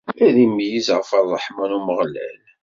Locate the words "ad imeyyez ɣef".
0.27-1.09